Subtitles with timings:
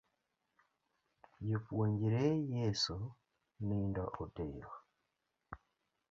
[1.47, 2.97] Jopuonjre Yeso
[3.67, 4.69] nindo otero.